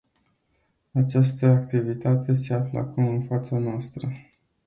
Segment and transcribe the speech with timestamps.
[0.91, 4.11] Această activitate se află acum în fața noastră.